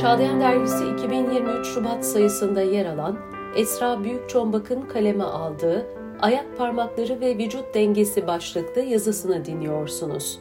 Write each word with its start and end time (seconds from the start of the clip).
Çağlayan 0.00 0.40
Dergisi 0.40 0.92
2023 0.92 1.66
Şubat 1.66 2.06
sayısında 2.06 2.62
yer 2.62 2.86
alan 2.86 3.18
Esra 3.56 4.04
Büyükçombak'ın 4.04 4.82
kaleme 4.82 5.24
aldığı 5.24 5.86
Ayak 6.20 6.58
Parmakları 6.58 7.20
ve 7.20 7.38
Vücut 7.38 7.74
Dengesi 7.74 8.26
başlıklı 8.26 8.80
yazısını 8.80 9.44
dinliyorsunuz. 9.44 10.38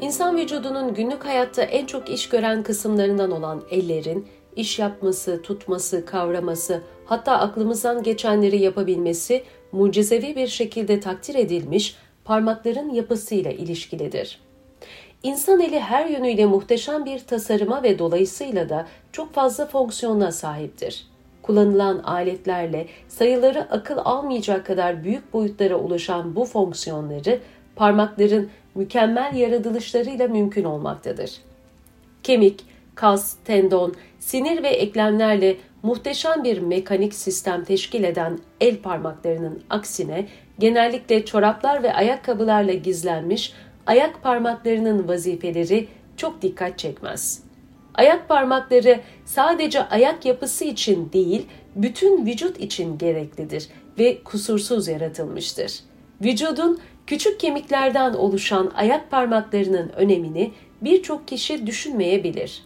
İnsan 0.00 0.36
vücudunun 0.36 0.94
günlük 0.94 1.24
hayatta 1.24 1.62
en 1.62 1.86
çok 1.86 2.10
iş 2.10 2.28
gören 2.28 2.62
kısımlarından 2.62 3.30
olan 3.30 3.62
ellerin, 3.70 4.26
iş 4.56 4.78
yapması, 4.78 5.42
tutması, 5.42 6.06
kavraması, 6.06 6.82
hatta 7.04 7.38
aklımızdan 7.38 8.02
geçenleri 8.02 8.58
yapabilmesi 8.58 9.44
mucizevi 9.72 10.36
bir 10.36 10.48
şekilde 10.48 11.00
takdir 11.00 11.34
edilmiş 11.34 11.96
parmakların 12.24 12.90
yapısıyla 12.90 13.50
ilişkilidir. 13.50 14.47
İnsan 15.22 15.60
eli 15.60 15.80
her 15.80 16.06
yönüyle 16.06 16.46
muhteşem 16.46 17.04
bir 17.04 17.18
tasarıma 17.18 17.82
ve 17.82 17.98
dolayısıyla 17.98 18.68
da 18.68 18.86
çok 19.12 19.34
fazla 19.34 19.66
fonksiyona 19.66 20.32
sahiptir. 20.32 21.06
Kullanılan 21.42 21.98
aletlerle 21.98 22.86
sayıları 23.08 23.60
akıl 23.70 23.98
almayacak 24.04 24.66
kadar 24.66 25.04
büyük 25.04 25.32
boyutlara 25.32 25.76
ulaşan 25.76 26.36
bu 26.36 26.44
fonksiyonları 26.44 27.38
parmakların 27.76 28.50
mükemmel 28.74 29.34
yaratılışlarıyla 29.36 30.28
mümkün 30.28 30.64
olmaktadır. 30.64 31.32
Kemik, 32.22 32.64
kas, 32.94 33.36
tendon, 33.44 33.94
sinir 34.18 34.62
ve 34.62 34.68
eklemlerle 34.68 35.56
muhteşem 35.82 36.44
bir 36.44 36.58
mekanik 36.58 37.14
sistem 37.14 37.64
teşkil 37.64 38.04
eden 38.04 38.38
el 38.60 38.76
parmaklarının 38.76 39.62
aksine 39.70 40.26
genellikle 40.58 41.24
çoraplar 41.24 41.82
ve 41.82 41.94
ayakkabılarla 41.94 42.72
gizlenmiş 42.72 43.52
ayak 43.88 44.22
parmaklarının 44.22 45.08
vazifeleri 45.08 45.88
çok 46.16 46.42
dikkat 46.42 46.78
çekmez. 46.78 47.42
Ayak 47.94 48.28
parmakları 48.28 49.00
sadece 49.24 49.88
ayak 49.88 50.24
yapısı 50.24 50.64
için 50.64 51.12
değil, 51.12 51.46
bütün 51.76 52.26
vücut 52.26 52.60
için 52.60 52.98
gereklidir 52.98 53.68
ve 53.98 54.22
kusursuz 54.22 54.88
yaratılmıştır. 54.88 55.80
Vücudun 56.20 56.80
küçük 57.06 57.40
kemiklerden 57.40 58.14
oluşan 58.14 58.72
ayak 58.76 59.10
parmaklarının 59.10 59.88
önemini 59.88 60.52
birçok 60.82 61.28
kişi 61.28 61.66
düşünmeyebilir. 61.66 62.64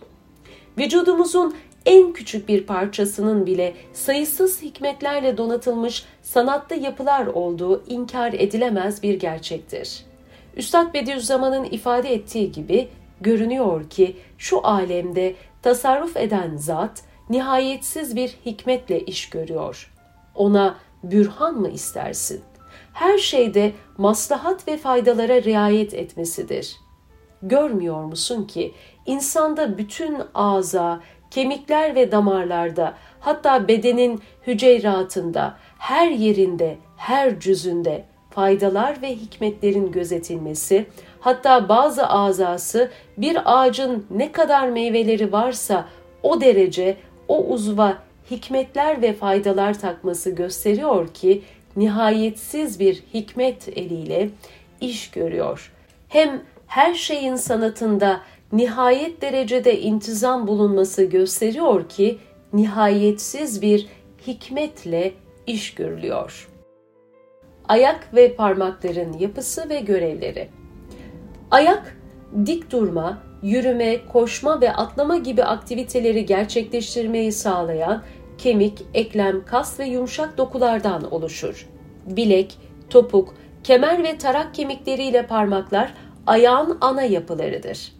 Vücudumuzun 0.78 1.54
en 1.86 2.12
küçük 2.12 2.48
bir 2.48 2.66
parçasının 2.66 3.47
bile 3.47 3.75
sayısız 3.92 4.62
hikmetlerle 4.62 5.36
donatılmış 5.36 6.04
sanatlı 6.22 6.77
yapılar 6.77 7.27
olduğu 7.27 7.84
inkar 7.88 8.32
edilemez 8.32 9.02
bir 9.02 9.14
gerçektir. 9.14 10.11
Üstad 10.56 10.95
Bediüzzaman'ın 10.95 11.64
ifade 11.64 12.14
ettiği 12.14 12.53
gibi 12.53 12.89
görünüyor 13.20 13.91
ki 13.91 14.17
şu 14.39 14.67
alemde 14.67 15.34
tasarruf 15.62 16.17
eden 16.17 16.56
zat 16.56 17.03
nihayetsiz 17.31 18.17
bir 18.17 18.28
hikmetle 18.47 19.00
iş 19.00 19.31
görüyor. 19.31 19.92
Ona 20.34 20.77
bürhan 21.03 21.55
mı 21.55 21.69
istersin? 21.69 22.41
Her 22.92 23.19
şeyde 23.19 23.72
maslahat 23.98 24.69
ve 24.69 24.77
faydalara 24.77 25.42
riayet 25.42 25.94
etmesidir. 25.94 26.77
Görmüyor 27.42 28.05
musun 28.05 28.44
ki 28.44 28.75
insanda 29.06 29.78
bütün 29.78 30.19
ağza, 30.34 31.00
kemikler 31.31 31.94
ve 31.94 32.12
damarlarda, 32.12 32.94
hatta 33.20 33.69
bedenin 33.69 34.22
hüceyratında, 34.47 35.56
her 35.78 36.11
yerinde, 36.11 36.77
her 36.97 37.41
cüzünde 37.41 38.05
faydalar 38.34 39.02
ve 39.02 39.14
hikmetlerin 39.14 39.92
gözetilmesi, 39.92 40.86
hatta 41.20 41.69
bazı 41.69 42.06
azası 42.06 42.91
bir 43.19 43.38
ağacın 43.44 44.06
ne 44.11 44.33
kadar 44.33 44.69
meyveleri 44.69 45.33
varsa 45.33 45.88
o 46.22 46.41
derece 46.41 46.97
o 47.28 47.44
uzva 47.44 47.98
hikmetler 48.31 49.03
ve 49.03 49.12
faydalar 49.12 49.81
takması 49.81 50.31
gösteriyor 50.31 51.09
ki 51.15 51.43
nihayetsiz 51.76 52.81
bir 52.81 53.03
hikmet 53.15 53.69
eliyle 53.69 54.31
iş 54.81 55.10
görüyor. 55.10 55.72
Hem 56.09 56.43
her 56.66 56.94
şeyin 56.94 57.37
sanatında 57.37 58.20
nihayet 58.53 59.22
derecede 59.22 59.81
intizam 59.81 60.47
bulunması 60.47 61.04
gösteriyor 61.04 61.88
ki 61.88 62.19
nihayetsiz 62.53 63.62
bir 63.62 63.87
hikmetle 64.26 65.12
iş 65.47 65.75
görülüyor. 65.75 66.51
Ayak 67.69 68.15
ve 68.15 68.34
parmakların 68.34 69.19
yapısı 69.19 69.69
ve 69.69 69.81
görevleri. 69.81 70.49
Ayak 71.50 71.97
dik 72.47 72.71
durma, 72.71 73.19
yürüme, 73.43 74.06
koşma 74.12 74.61
ve 74.61 74.73
atlama 74.73 75.17
gibi 75.17 75.45
aktiviteleri 75.45 76.27
gerçekleştirmeyi 76.27 77.33
sağlayan 77.33 78.03
kemik, 78.39 78.83
eklem, 78.95 79.45
kas 79.45 79.81
ve 79.81 79.84
yumuşak 79.84 80.39
dokulardan 80.39 81.12
oluşur. 81.12 81.69
Bilek, 82.06 82.59
topuk, 82.91 83.34
kemer 83.65 84.03
ve 84.03 84.19
tarak 84.19 84.55
kemikleriyle 84.55 85.27
parmaklar 85.27 85.94
ayağın 86.27 86.79
ana 86.81 87.03
yapılarıdır. 87.03 87.93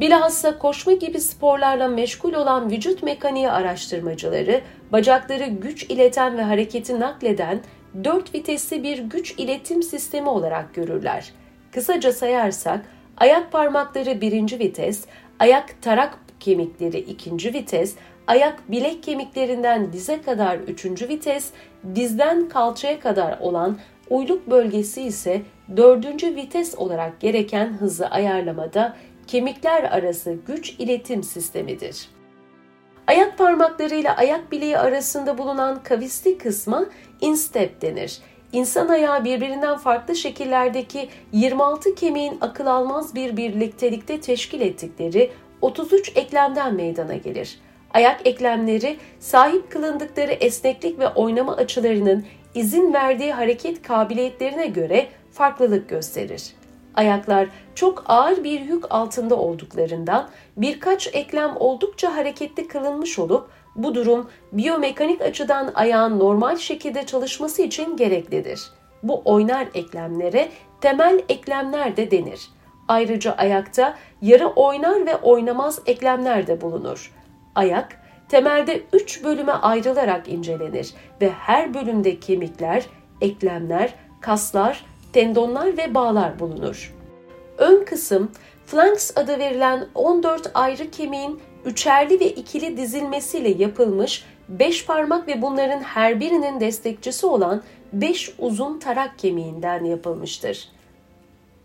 Bilhassa 0.00 0.58
koşma 0.58 0.92
gibi 0.92 1.20
sporlarla 1.20 1.88
meşgul 1.88 2.32
olan 2.32 2.70
vücut 2.70 3.02
mekaniği 3.02 3.50
araştırmacıları, 3.50 4.60
bacakları 4.92 5.46
güç 5.46 5.82
ileten 5.82 6.38
ve 6.38 6.42
hareketi 6.42 7.00
nakleden 7.00 7.60
dört 8.04 8.34
vitesli 8.34 8.82
bir 8.82 8.98
güç 8.98 9.34
iletim 9.38 9.82
sistemi 9.82 10.28
olarak 10.28 10.74
görürler. 10.74 11.32
Kısaca 11.72 12.12
sayarsak, 12.12 12.86
ayak 13.16 13.52
parmakları 13.52 14.20
birinci 14.20 14.58
vites, 14.58 15.04
ayak 15.38 15.82
tarak 15.82 16.18
kemikleri 16.40 16.98
ikinci 16.98 17.54
vites, 17.54 17.94
ayak 18.26 18.70
bilek 18.70 19.02
kemiklerinden 19.02 19.92
dize 19.92 20.22
kadar 20.22 20.58
üçüncü 20.58 21.08
vites, 21.08 21.50
dizden 21.94 22.48
kalçaya 22.48 23.00
kadar 23.00 23.38
olan 23.40 23.78
uyluk 24.10 24.50
bölgesi 24.50 25.02
ise 25.02 25.42
dördüncü 25.76 26.36
vites 26.36 26.74
olarak 26.74 27.20
gereken 27.20 27.66
hızı 27.66 28.08
ayarlamada 28.08 28.96
kemikler 29.26 29.84
arası 29.84 30.36
güç 30.46 30.70
iletim 30.70 31.22
sistemidir. 31.22 32.08
Ayak 33.06 33.38
parmaklarıyla 33.38 34.16
ayak 34.16 34.52
bileği 34.52 34.78
arasında 34.78 35.38
bulunan 35.38 35.82
kavisli 35.82 36.38
kısma 36.38 36.86
instep 37.20 37.82
denir. 37.82 38.18
İnsan 38.52 38.88
ayağı 38.88 39.24
birbirinden 39.24 39.78
farklı 39.78 40.16
şekillerdeki 40.16 41.08
26 41.32 41.94
kemiğin 41.94 42.38
akıl 42.40 42.66
almaz 42.66 43.14
bir 43.14 43.36
birliktelikte 43.36 44.20
teşkil 44.20 44.60
ettikleri 44.60 45.30
33 45.60 46.12
eklemden 46.16 46.74
meydana 46.74 47.14
gelir. 47.14 47.58
Ayak 47.94 48.26
eklemleri 48.26 48.96
sahip 49.20 49.70
kılındıkları 49.70 50.32
esneklik 50.32 50.98
ve 50.98 51.08
oynama 51.08 51.56
açılarının 51.56 52.24
izin 52.54 52.94
verdiği 52.94 53.32
hareket 53.32 53.82
kabiliyetlerine 53.82 54.66
göre 54.66 55.08
farklılık 55.32 55.88
gösterir. 55.88 56.54
Ayaklar 56.94 57.48
çok 57.74 58.04
ağır 58.06 58.44
bir 58.44 58.60
yük 58.60 58.84
altında 58.94 59.36
olduklarından 59.36 60.28
birkaç 60.56 61.14
eklem 61.14 61.56
oldukça 61.56 62.16
hareketli 62.16 62.68
kılınmış 62.68 63.18
olup 63.18 63.50
bu 63.76 63.94
durum 63.94 64.30
biyomekanik 64.52 65.20
açıdan 65.20 65.72
ayağın 65.74 66.18
normal 66.18 66.56
şekilde 66.56 67.06
çalışması 67.06 67.62
için 67.62 67.96
gereklidir. 67.96 68.70
Bu 69.02 69.22
oynar 69.24 69.68
eklemlere 69.74 70.48
temel 70.80 71.20
eklemler 71.28 71.96
de 71.96 72.10
denir. 72.10 72.48
Ayrıca 72.88 73.32
ayakta 73.32 73.96
yarı 74.22 74.46
oynar 74.46 75.06
ve 75.06 75.16
oynamaz 75.16 75.80
eklemler 75.86 76.46
de 76.46 76.60
bulunur. 76.60 77.12
Ayak 77.54 78.02
temelde 78.28 78.82
üç 78.92 79.24
bölüme 79.24 79.52
ayrılarak 79.52 80.28
incelenir 80.28 80.94
ve 81.20 81.30
her 81.30 81.74
bölümde 81.74 82.20
kemikler, 82.20 82.86
eklemler, 83.20 83.94
kaslar, 84.20 84.84
tendonlar 85.12 85.76
ve 85.76 85.94
bağlar 85.94 86.38
bulunur. 86.38 86.94
Ön 87.58 87.84
kısım, 87.84 88.30
flanks 88.66 89.16
adı 89.16 89.38
verilen 89.38 89.86
14 89.94 90.50
ayrı 90.54 90.90
kemiğin 90.90 91.40
üçerli 91.64 92.20
ve 92.20 92.28
ikili 92.28 92.76
dizilmesiyle 92.76 93.48
yapılmış 93.48 94.24
5 94.48 94.86
parmak 94.86 95.28
ve 95.28 95.42
bunların 95.42 95.80
her 95.80 96.20
birinin 96.20 96.60
destekçisi 96.60 97.26
olan 97.26 97.62
5 97.92 98.34
uzun 98.38 98.78
tarak 98.78 99.18
kemiğinden 99.18 99.84
yapılmıştır. 99.84 100.68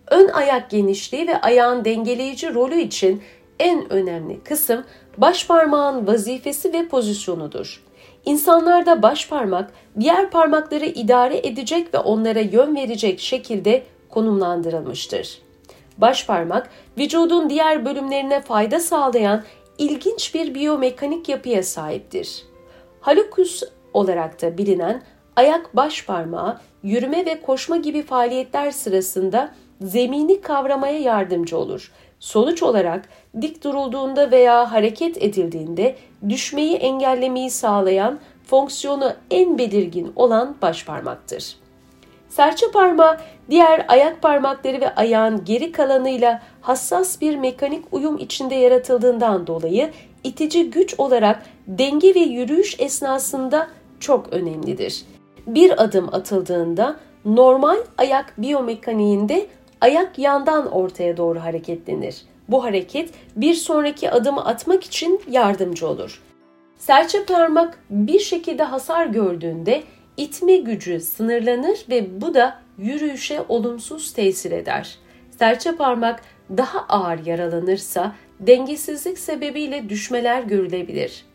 Ön 0.08 0.28
ayak 0.28 0.70
genişliği 0.70 1.28
ve 1.28 1.42
ayağın 1.42 1.86
dengeleyici 1.86 2.54
rolü 2.54 2.80
için 2.82 3.22
en 3.60 3.94
önemli 3.94 4.44
kısım 4.44 4.84
baş 5.18 5.48
parmağın 5.48 6.08
vazifesi 6.08 6.74
ve 6.74 6.88
pozisyonudur. 6.88 7.87
İnsanlarda 8.28 9.02
baş 9.02 9.30
parmak 9.30 9.72
diğer 10.00 10.30
parmakları 10.30 10.86
idare 10.86 11.38
edecek 11.38 11.94
ve 11.94 11.98
onlara 11.98 12.40
yön 12.40 12.76
verecek 12.76 13.20
şekilde 13.20 13.84
konumlandırılmıştır. 14.10 15.42
Baş 15.98 16.26
parmak 16.26 16.70
vücudun 16.98 17.50
diğer 17.50 17.86
bölümlerine 17.86 18.42
fayda 18.42 18.80
sağlayan 18.80 19.44
ilginç 19.78 20.36
bir 20.36 20.56
biyomekanik 20.56 21.30
yapıya 21.30 21.64
sahiptir. 21.64 22.44
Halokus 23.02 23.64
olarak 23.94 24.42
da 24.42 24.58
bilinen 24.58 25.04
ayak 25.36 25.76
baş 25.76 26.06
parmağı 26.06 26.58
yürüme 26.84 27.26
ve 27.26 27.42
koşma 27.42 27.78
gibi 27.78 28.02
faaliyetler 28.04 28.72
sırasında 28.72 29.52
zemini 29.82 30.42
kavramaya 30.42 31.00
yardımcı 31.00 31.58
olur. 31.58 31.92
Sonuç 32.20 32.64
olarak 32.64 33.10
dik 33.42 33.64
durulduğunda 33.64 34.32
veya 34.32 34.72
hareket 34.72 35.24
edildiğinde 35.24 35.96
düşmeyi 36.30 36.76
engellemeyi 36.76 37.52
sağlayan 37.52 38.20
fonksiyonu 38.46 39.14
en 39.32 39.58
belirgin 39.58 40.12
olan 40.16 40.56
baş 40.62 40.86
parmaktır. 40.86 41.56
Serçe 42.30 42.72
parmağı 42.72 43.18
diğer 43.50 43.86
ayak 43.88 44.22
parmakları 44.22 44.82
ve 44.82 44.96
ayağın 44.96 45.46
geri 45.46 45.72
kalanıyla 45.72 46.42
hassas 46.62 47.22
bir 47.22 47.36
mekanik 47.36 47.86
uyum 47.92 48.18
içinde 48.18 48.56
yaratıldığından 48.56 49.48
dolayı 49.48 49.92
itici 50.24 50.70
güç 50.70 50.96
olarak 50.98 51.44
denge 51.68 52.16
ve 52.16 52.20
yürüyüş 52.20 52.80
esnasında 52.80 53.68
çok 54.00 54.34
önemlidir. 54.34 55.06
Bir 55.48 55.84
adım 55.84 56.10
atıldığında 56.12 56.96
normal 57.26 57.78
ayak 57.98 58.34
biyomekaniğinde 58.38 59.48
ayak 59.82 60.20
yandan 60.20 60.72
ortaya 60.72 61.18
doğru 61.18 61.40
hareketlenir. 61.40 62.22
Bu 62.50 62.64
hareket 62.64 63.10
bir 63.36 63.54
sonraki 63.54 64.12
adımı 64.12 64.46
atmak 64.46 64.84
için 64.84 65.22
yardımcı 65.30 65.88
olur. 65.88 66.22
Serçe 66.78 67.26
parmak 67.26 67.80
bir 67.90 68.20
şekilde 68.20 68.64
hasar 68.64 69.06
gördüğünde 69.06 69.84
itme 70.18 70.58
gücü 70.58 71.00
sınırlanır 71.00 71.86
ve 71.90 72.22
bu 72.22 72.34
da 72.34 72.62
yürüyüşe 72.78 73.44
olumsuz 73.50 74.14
tesir 74.14 74.52
eder. 74.52 74.98
Serçe 75.40 75.76
parmak 75.76 76.22
daha 76.58 76.80
ağır 76.80 77.26
yaralanırsa 77.26 78.16
dengesizlik 78.40 79.20
sebebiyle 79.20 79.90
düşmeler 79.90 80.44
görülebilir. 80.44 81.26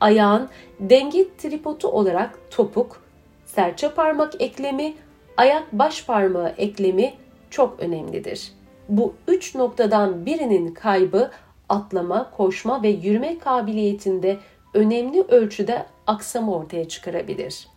Ayağın 0.00 0.48
denge 0.80 1.36
tripodu 1.38 1.88
olarak 1.88 2.38
topuk, 2.50 3.02
serçe 3.46 3.88
parmak 3.88 4.42
eklemi, 4.42 4.94
ayak 5.36 5.72
baş 5.72 6.04
parmağı 6.04 6.54
eklemi 6.58 7.14
çok 7.52 7.80
önemlidir. 7.80 8.52
Bu 8.88 9.14
üç 9.28 9.54
noktadan 9.54 10.26
birinin 10.26 10.74
kaybı 10.74 11.30
atlama, 11.68 12.30
koşma 12.30 12.82
ve 12.82 12.88
yürüme 12.88 13.38
kabiliyetinde 13.38 14.38
önemli 14.74 15.22
ölçüde 15.22 15.86
aksama 16.06 16.52
ortaya 16.52 16.88
çıkarabilir. 16.88 17.68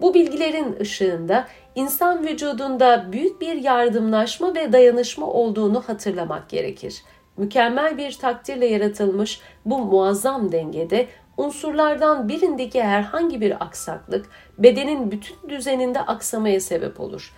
Bu 0.00 0.14
bilgilerin 0.14 0.76
ışığında 0.80 1.48
insan 1.74 2.26
vücudunda 2.26 3.12
büyük 3.12 3.40
bir 3.40 3.54
yardımlaşma 3.54 4.54
ve 4.54 4.72
dayanışma 4.72 5.26
olduğunu 5.26 5.82
hatırlamak 5.86 6.48
gerekir. 6.48 7.02
Mükemmel 7.36 7.98
bir 7.98 8.12
takdirle 8.12 8.66
yaratılmış 8.66 9.40
bu 9.64 9.78
muazzam 9.78 10.52
dengede 10.52 11.06
unsurlardan 11.36 12.28
birindeki 12.28 12.82
herhangi 12.82 13.40
bir 13.40 13.64
aksaklık 13.64 14.26
bedenin 14.58 15.10
bütün 15.10 15.36
düzeninde 15.48 16.00
aksamaya 16.00 16.60
sebep 16.60 17.00
olur. 17.00 17.32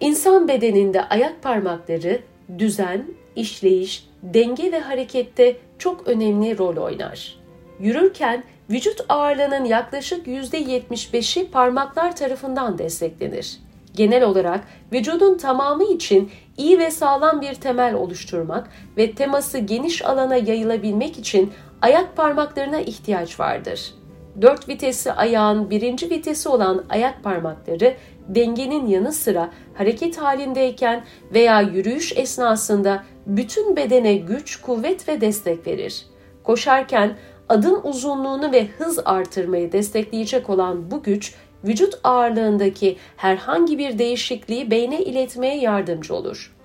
İnsan 0.00 0.48
bedeninde 0.48 1.08
ayak 1.08 1.42
parmakları 1.42 2.20
düzen, 2.58 3.04
işleyiş, 3.36 4.08
denge 4.22 4.72
ve 4.72 4.80
harekette 4.80 5.56
çok 5.78 6.08
önemli 6.08 6.58
rol 6.58 6.76
oynar. 6.76 7.38
Yürürken 7.80 8.44
vücut 8.70 9.04
ağırlığının 9.08 9.64
yaklaşık 9.64 10.26
%75'i 10.26 11.50
parmaklar 11.50 12.16
tarafından 12.16 12.78
desteklenir. 12.78 13.58
Genel 13.94 14.24
olarak 14.24 14.64
vücudun 14.92 15.38
tamamı 15.38 15.84
için 15.84 16.30
iyi 16.56 16.78
ve 16.78 16.90
sağlam 16.90 17.40
bir 17.40 17.54
temel 17.54 17.94
oluşturmak 17.94 18.70
ve 18.96 19.12
teması 19.12 19.58
geniş 19.58 20.04
alana 20.04 20.36
yayılabilmek 20.36 21.18
için 21.18 21.52
ayak 21.82 22.16
parmaklarına 22.16 22.80
ihtiyaç 22.80 23.40
vardır. 23.40 23.94
Dört 24.42 24.68
vitesi 24.68 25.12
ayağın 25.12 25.70
birinci 25.70 26.10
vitesi 26.10 26.48
olan 26.48 26.84
ayak 26.90 27.24
parmakları 27.24 27.94
dengenin 28.34 28.86
yanı 28.86 29.12
sıra 29.12 29.50
hareket 29.74 30.16
halindeyken 30.18 31.04
veya 31.34 31.60
yürüyüş 31.60 32.16
esnasında 32.16 33.04
bütün 33.26 33.76
bedene 33.76 34.14
güç, 34.14 34.60
kuvvet 34.60 35.08
ve 35.08 35.20
destek 35.20 35.66
verir. 35.66 36.06
Koşarken 36.44 37.16
adım 37.48 37.80
uzunluğunu 37.84 38.52
ve 38.52 38.66
hız 38.66 38.98
artırmayı 39.04 39.72
destekleyecek 39.72 40.50
olan 40.50 40.90
bu 40.90 41.02
güç 41.02 41.34
vücut 41.64 42.00
ağırlığındaki 42.04 42.96
herhangi 43.16 43.78
bir 43.78 43.98
değişikliği 43.98 44.70
beyne 44.70 45.02
iletmeye 45.02 45.56
yardımcı 45.56 46.14
olur. 46.14 46.56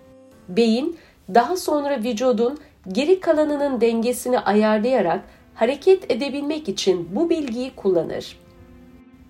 Beyin 0.50 0.98
daha 1.34 1.58
sonra 1.58 2.04
vücudun 2.04 2.58
geri 2.88 3.20
kalanının 3.20 3.82
dengesini 3.82 4.40
ayarlayarak 4.40 5.22
hareket 5.56 6.12
edebilmek 6.12 6.70
için 6.70 7.10
bu 7.12 7.30
bilgiyi 7.30 7.76
kullanır. 7.76 8.40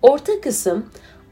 Orta 0.02 0.42
kısım 0.42 0.86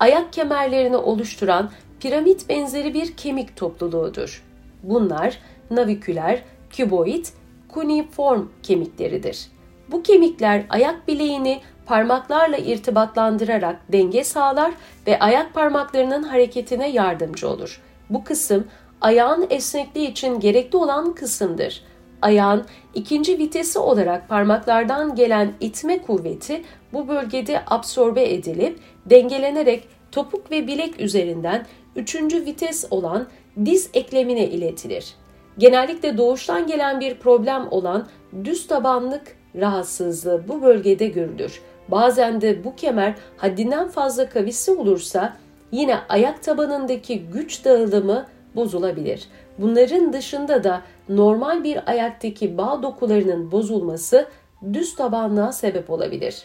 ayak 0.03 0.33
kemerlerini 0.33 0.97
oluşturan 0.97 1.71
piramit 1.99 2.49
benzeri 2.49 2.93
bir 2.93 3.17
kemik 3.17 3.55
topluluğudur. 3.55 4.43
Bunlar 4.83 5.37
naviküler, 5.71 6.41
küboid, 6.69 7.25
kuniform 7.69 8.47
kemikleridir. 8.63 9.47
Bu 9.91 10.03
kemikler 10.03 10.65
ayak 10.69 11.07
bileğini 11.07 11.61
parmaklarla 11.85 12.57
irtibatlandırarak 12.57 13.79
denge 13.91 14.23
sağlar 14.23 14.73
ve 15.07 15.19
ayak 15.19 15.53
parmaklarının 15.53 16.23
hareketine 16.23 16.89
yardımcı 16.89 17.49
olur. 17.49 17.81
Bu 18.09 18.23
kısım 18.23 18.67
ayağın 19.01 19.47
esnekliği 19.49 20.11
için 20.11 20.39
gerekli 20.39 20.77
olan 20.77 21.15
kısımdır. 21.15 21.83
Ayağın 22.21 22.65
ikinci 22.93 23.37
vitesi 23.37 23.79
olarak 23.79 24.29
parmaklardan 24.29 25.15
gelen 25.15 25.53
itme 25.59 26.01
kuvveti 26.01 26.63
bu 26.93 27.07
bölgede 27.07 27.61
absorbe 27.67 28.33
edilip 28.33 28.79
dengelenerek 29.05 29.87
topuk 30.11 30.51
ve 30.51 30.67
bilek 30.67 31.01
üzerinden 31.01 31.65
üçüncü 31.95 32.45
vites 32.45 32.85
olan 32.91 33.27
diz 33.65 33.89
eklemine 33.93 34.47
iletilir. 34.47 35.15
Genellikle 35.57 36.17
doğuştan 36.17 36.67
gelen 36.67 36.99
bir 36.99 37.15
problem 37.15 37.67
olan 37.71 38.07
düz 38.43 38.67
tabanlık 38.67 39.37
rahatsızlığı 39.55 40.47
bu 40.47 40.61
bölgede 40.61 41.07
görülür. 41.07 41.61
Bazen 41.87 42.41
de 42.41 42.63
bu 42.63 42.75
kemer 42.75 43.15
haddinden 43.37 43.89
fazla 43.89 44.29
kavisli 44.29 44.73
olursa 44.73 45.37
yine 45.71 45.99
ayak 46.09 46.43
tabanındaki 46.43 47.21
güç 47.21 47.65
dağılımı 47.65 48.25
bozulabilir. 48.55 49.27
Bunların 49.57 50.13
dışında 50.13 50.63
da 50.63 50.81
normal 51.09 51.63
bir 51.63 51.89
ayaktaki 51.91 52.57
bağ 52.57 52.83
dokularının 52.83 53.51
bozulması 53.51 54.27
düz 54.73 54.95
tabanlığa 54.95 55.51
sebep 55.51 55.89
olabilir. 55.89 56.43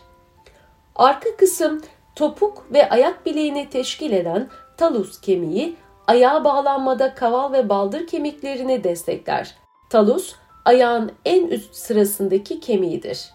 Arka 0.96 1.36
kısım 1.36 1.80
topuk 2.18 2.72
ve 2.72 2.88
ayak 2.88 3.26
bileğini 3.26 3.70
teşkil 3.70 4.12
eden 4.12 4.48
talus 4.76 5.20
kemiği 5.20 5.76
ayağa 6.06 6.44
bağlanmada 6.44 7.14
kaval 7.14 7.52
ve 7.52 7.68
baldır 7.68 8.06
kemiklerini 8.06 8.84
destekler. 8.84 9.54
Talus 9.90 10.34
ayağın 10.64 11.12
en 11.24 11.46
üst 11.46 11.74
sırasındaki 11.74 12.60
kemiğidir. 12.60 13.30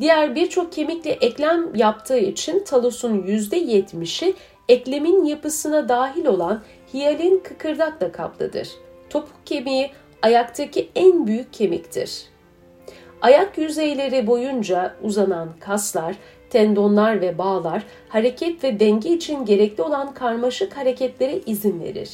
Diğer 0.00 0.34
birçok 0.34 0.72
kemikle 0.72 1.10
eklem 1.10 1.74
yaptığı 1.74 2.18
için 2.18 2.64
talusun 2.64 3.22
%70'i 3.22 4.34
eklemin 4.68 5.24
yapısına 5.24 5.88
dahil 5.88 6.26
olan 6.26 6.62
hiyalin 6.94 7.38
kıkırdakla 7.44 8.12
kaplıdır. 8.12 8.68
Topuk 9.10 9.46
kemiği 9.46 9.90
ayaktaki 10.22 10.90
en 10.94 11.26
büyük 11.26 11.52
kemiktir. 11.52 12.22
Ayak 13.22 13.58
yüzeyleri 13.58 14.26
boyunca 14.26 14.96
uzanan 15.02 15.48
kaslar, 15.60 16.16
tendonlar 16.50 17.20
ve 17.20 17.38
bağlar 17.38 17.82
hareket 18.08 18.64
ve 18.64 18.80
denge 18.80 19.10
için 19.10 19.44
gerekli 19.44 19.82
olan 19.82 20.14
karmaşık 20.14 20.76
hareketlere 20.76 21.38
izin 21.38 21.80
verir. 21.80 22.10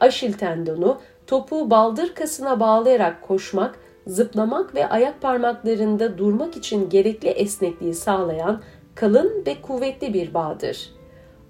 Aşil 0.00 0.32
tendonu 0.32 1.00
topuğu 1.26 1.70
baldır 1.70 2.14
kasına 2.14 2.60
bağlayarak 2.60 3.22
koşmak 3.22 3.78
zıplamak 4.06 4.74
ve 4.74 4.88
ayak 4.88 5.20
parmaklarında 5.20 6.18
durmak 6.18 6.56
için 6.56 6.88
gerekli 6.88 7.28
esnekliği 7.28 7.94
sağlayan 7.94 8.62
kalın 8.94 9.42
ve 9.46 9.60
kuvvetli 9.62 10.14
bir 10.14 10.34
bağdır. 10.34 10.90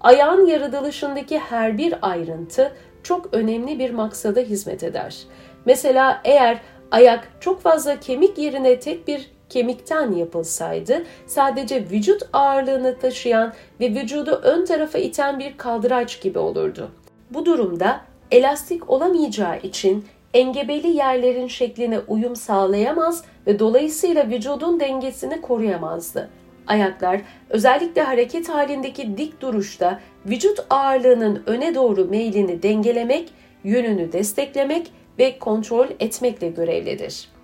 Ayağın 0.01 0.45
yaratılışındaki 0.45 1.39
her 1.39 1.77
bir 1.77 1.95
ayrıntı 2.01 2.71
çok 3.03 3.33
önemli 3.33 3.79
bir 3.79 3.91
maksada 3.91 4.39
hizmet 4.39 4.83
eder. 4.83 5.17
Mesela 5.65 6.21
eğer 6.23 6.61
ayak 6.91 7.27
çok 7.39 7.61
fazla 7.61 7.99
kemik 7.99 8.37
yerine 8.37 8.79
tek 8.79 9.07
bir 9.07 9.34
kemikten 9.49 10.11
yapılsaydı 10.11 11.03
sadece 11.27 11.89
vücut 11.91 12.21
ağırlığını 12.33 12.99
taşıyan 12.99 13.53
ve 13.79 13.89
vücudu 13.89 14.31
ön 14.43 14.65
tarafa 14.65 14.97
iten 14.97 15.39
bir 15.39 15.57
kaldıraç 15.57 16.21
gibi 16.21 16.39
olurdu. 16.39 16.91
Bu 17.29 17.45
durumda 17.45 18.01
elastik 18.31 18.89
olamayacağı 18.89 19.59
için 19.59 20.05
engebeli 20.33 20.87
yerlerin 20.87 21.47
şekline 21.47 21.99
uyum 21.99 22.35
sağlayamaz 22.35 23.23
ve 23.47 23.59
dolayısıyla 23.59 24.27
vücudun 24.27 24.79
dengesini 24.79 25.41
koruyamazdı. 25.41 26.29
Ayaklar 26.67 27.21
özellikle 27.49 28.01
hareket 28.01 28.49
halindeki 28.49 29.17
dik 29.17 29.41
duruşta 29.41 29.99
vücut 30.25 30.59
ağırlığının 30.69 31.43
öne 31.45 31.75
doğru 31.75 32.05
meylini 32.05 32.63
dengelemek, 32.63 33.29
yönünü 33.63 34.11
desteklemek 34.11 34.91
ve 35.19 35.39
kontrol 35.39 35.87
etmekle 35.99 36.49
görevlidir. 36.49 37.34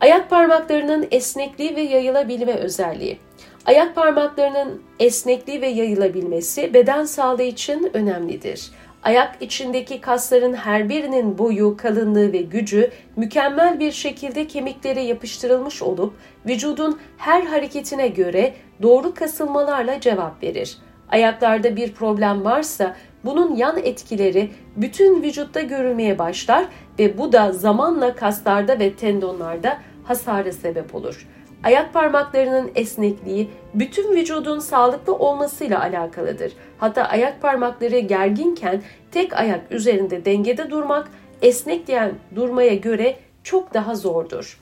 Ayak 0.00 0.30
parmaklarının 0.30 1.08
esnekliği 1.10 1.76
ve 1.76 1.80
yayılabilme 1.80 2.52
özelliği. 2.52 3.18
Ayak 3.66 3.94
parmaklarının 3.94 4.82
esnekliği 5.00 5.60
ve 5.60 5.66
yayılabilmesi 5.68 6.74
beden 6.74 7.04
sağlığı 7.04 7.42
için 7.42 7.90
önemlidir 7.94 8.70
Ayak 9.04 9.36
içindeki 9.40 10.00
kasların 10.00 10.54
her 10.54 10.88
birinin 10.88 11.38
boyu, 11.38 11.76
kalınlığı 11.76 12.32
ve 12.32 12.38
gücü 12.38 12.90
mükemmel 13.16 13.80
bir 13.80 13.92
şekilde 13.92 14.46
kemiklere 14.46 15.00
yapıştırılmış 15.00 15.82
olup 15.82 16.14
vücudun 16.46 17.00
her 17.18 17.42
hareketine 17.42 18.08
göre 18.08 18.52
doğru 18.82 19.14
kasılmalarla 19.14 20.00
cevap 20.00 20.42
verir. 20.42 20.78
Ayaklarda 21.08 21.76
bir 21.76 21.92
problem 21.92 22.44
varsa 22.44 22.96
bunun 23.24 23.56
yan 23.56 23.78
etkileri 23.78 24.50
bütün 24.76 25.22
vücutta 25.22 25.60
görülmeye 25.60 26.18
başlar 26.18 26.66
ve 26.98 27.18
bu 27.18 27.32
da 27.32 27.52
zamanla 27.52 28.14
kaslarda 28.14 28.78
ve 28.78 28.94
tendonlarda 28.94 29.78
hasara 30.04 30.52
sebep 30.52 30.94
olur. 30.94 31.26
Ayak 31.64 31.92
parmaklarının 31.92 32.70
esnekliği 32.74 33.50
bütün 33.74 34.16
vücudun 34.16 34.58
sağlıklı 34.58 35.14
olmasıyla 35.14 35.80
alakalıdır. 35.80 36.52
Hatta 36.78 37.04
ayak 37.04 37.42
parmakları 37.42 37.98
gerginken 37.98 38.82
tek 39.10 39.32
ayak 39.32 39.72
üzerinde 39.72 40.24
dengede 40.24 40.70
durmak 40.70 41.08
esnek 41.42 41.86
diyen 41.86 42.12
durmaya 42.34 42.74
göre 42.74 43.16
çok 43.42 43.74
daha 43.74 43.94
zordur. 43.94 44.60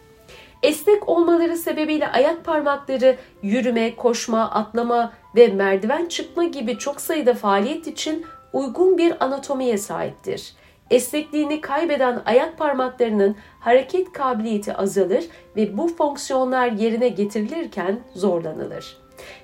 Esnek 0.63 1.09
olmaları 1.09 1.57
sebebiyle 1.57 2.09
ayak 2.09 2.45
parmakları 2.45 3.17
yürüme, 3.43 3.97
koşma, 3.97 4.51
atlama 4.51 5.13
ve 5.37 5.49
merdiven 5.49 6.07
çıkma 6.07 6.45
gibi 6.45 6.79
çok 6.79 7.01
sayıda 7.01 7.35
faaliyet 7.35 7.87
için 7.87 8.27
uygun 8.53 8.99
bir 8.99 9.25
anatomiye 9.25 9.79
sahiptir. 9.79 10.55
Esnekliğini 10.93 11.61
kaybeden 11.61 12.23
ayak 12.27 12.59
parmaklarının 12.59 13.37
hareket 13.61 14.13
kabiliyeti 14.13 14.75
azalır 14.75 15.25
ve 15.57 15.79
bu 15.79 15.89
fonksiyonlar 15.89 16.73
yerine 16.73 17.09
getirilirken 17.09 18.01
zorlanılır. 18.15 18.97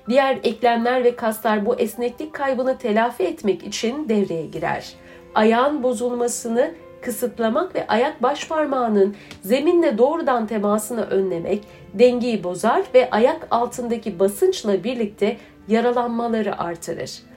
Diğer 0.09 0.39
eklemler 0.43 1.03
ve 1.03 1.15
kaslar 1.15 1.65
bu 1.65 1.75
esneklik 1.75 2.33
kaybını 2.33 2.77
telafi 2.77 3.23
etmek 3.23 3.63
için 3.63 4.09
devreye 4.09 4.45
girer. 4.45 4.93
Ayağın 5.35 5.83
bozulmasını 5.83 6.71
kısıtlamak 7.01 7.75
ve 7.75 7.87
ayak 7.87 8.23
baş 8.23 8.47
parmağının 8.47 9.15
zeminle 9.41 9.97
doğrudan 9.97 10.47
temasını 10.47 11.01
önlemek 11.01 11.63
dengeyi 11.93 12.43
bozar 12.43 12.83
ve 12.93 13.09
ayak 13.09 13.47
altındaki 13.51 14.19
basınçla 14.19 14.83
birlikte 14.83 15.37
yaralanmaları 15.67 16.59
artırır. 16.59 17.28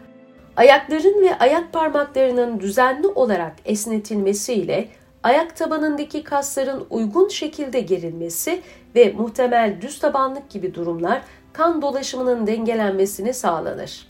Ayakların 0.57 1.23
ve 1.23 1.39
ayak 1.39 1.73
parmaklarının 1.73 2.61
düzenli 2.61 3.07
olarak 3.07 3.53
esnetilmesiyle 3.65 4.89
ayak 5.23 5.57
tabanındaki 5.57 6.25
kasların 6.25 6.87
uygun 6.91 7.29
şekilde 7.29 7.81
gerilmesi 7.81 8.63
ve 8.95 9.13
muhtemel 9.13 9.81
düz 9.81 9.99
tabanlık 9.99 10.51
gibi 10.51 10.75
durumlar 10.75 11.23
kan 11.53 11.83
dolaşımının 11.83 12.47
dengelenmesini 12.47 13.35
sağlanır. 13.35 14.07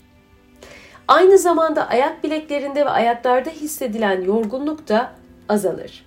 Aynı 1.07 1.37
zamanda 1.37 1.87
ayak 1.87 2.23
bileklerinde 2.23 2.85
ve 2.85 2.89
ayaklarda 2.89 3.49
hissedilen 3.49 4.21
yorgunluk 4.21 4.87
da 4.87 5.11
azalır. 5.49 6.05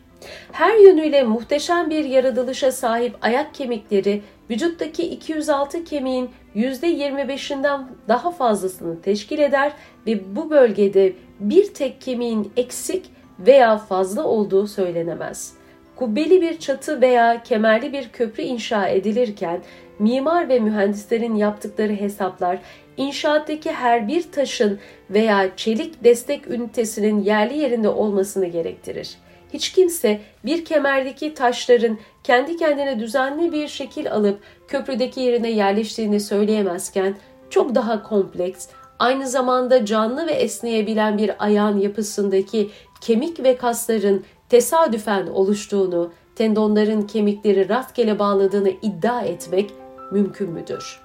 Her 0.52 0.76
yönüyle 0.76 1.22
muhteşem 1.22 1.90
bir 1.90 2.04
yaratılışa 2.04 2.72
sahip 2.72 3.16
ayak 3.22 3.54
kemikleri 3.54 4.22
vücuttaki 4.50 5.02
206 5.02 5.84
kemiğin 5.84 6.30
%25'inden 6.56 7.80
daha 8.08 8.30
fazlasını 8.30 9.02
teşkil 9.02 9.38
eder 9.38 9.72
ve 10.06 10.36
bu 10.36 10.50
bölgede 10.50 11.12
bir 11.40 11.74
tek 11.74 12.00
kemiğin 12.00 12.52
eksik 12.56 13.06
veya 13.38 13.78
fazla 13.78 14.24
olduğu 14.24 14.66
söylenemez. 14.66 15.54
Kubbeli 15.96 16.42
bir 16.42 16.58
çatı 16.58 17.00
veya 17.00 17.42
kemerli 17.42 17.92
bir 17.92 18.08
köprü 18.08 18.42
inşa 18.42 18.88
edilirken 18.88 19.62
mimar 19.98 20.48
ve 20.48 20.60
mühendislerin 20.60 21.34
yaptıkları 21.34 21.92
hesaplar 21.92 22.58
inşaattaki 22.96 23.72
her 23.72 24.08
bir 24.08 24.32
taşın 24.32 24.78
veya 25.10 25.56
çelik 25.56 26.04
destek 26.04 26.50
ünitesinin 26.50 27.22
yerli 27.22 27.58
yerinde 27.58 27.88
olmasını 27.88 28.46
gerektirir. 28.46 29.16
Hiç 29.56 29.72
kimse 29.72 30.20
bir 30.44 30.64
kemerdeki 30.64 31.34
taşların 31.34 31.98
kendi 32.24 32.56
kendine 32.56 33.00
düzenli 33.00 33.52
bir 33.52 33.68
şekil 33.68 34.12
alıp 34.12 34.40
köprüdeki 34.68 35.20
yerine 35.20 35.50
yerleştiğini 35.50 36.20
söyleyemezken 36.20 37.16
çok 37.50 37.74
daha 37.74 38.02
kompleks, 38.02 38.68
aynı 38.98 39.28
zamanda 39.28 39.84
canlı 39.84 40.26
ve 40.26 40.32
esneyebilen 40.32 41.18
bir 41.18 41.44
ayağın 41.44 41.78
yapısındaki 41.78 42.70
kemik 43.00 43.42
ve 43.42 43.56
kasların 43.56 44.24
tesadüfen 44.48 45.26
oluştuğunu, 45.26 46.12
tendonların 46.34 47.02
kemikleri 47.02 47.68
rastgele 47.68 48.18
bağladığını 48.18 48.70
iddia 48.82 49.22
etmek 49.22 49.70
mümkün 50.12 50.50
müdür? 50.50 51.00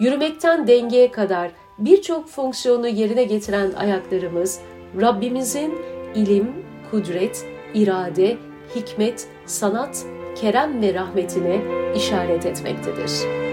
Yürümekten 0.00 0.66
dengeye 0.66 1.10
kadar 1.10 1.50
birçok 1.78 2.28
fonksiyonu 2.28 2.88
yerine 2.88 3.24
getiren 3.24 3.72
ayaklarımız 3.72 4.60
Rabbimizin 5.00 5.78
ilim, 6.14 6.52
kudret, 6.90 7.57
irade, 7.74 8.36
hikmet, 8.74 9.28
sanat, 9.46 10.06
kerem 10.40 10.82
ve 10.82 10.94
rahmetine 10.94 11.60
işaret 11.96 12.46
etmektedir. 12.46 13.47